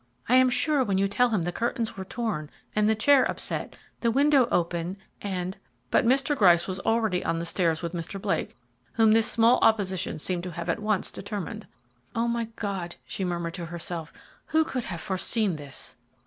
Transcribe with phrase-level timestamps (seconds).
[0.27, 3.77] "I am sure when you tell him the curtains were torn, and the chair upset,
[3.99, 5.57] the window open and"
[5.91, 6.35] But Mr.
[6.35, 8.19] Gryce was already on the stairs with Mr.
[8.19, 8.57] Blake,
[8.93, 11.67] whom this small opposition seemed to have at once determined.
[12.15, 14.11] "O my God!" she murmured to herself,
[14.47, 15.97] "who could have foreseen this."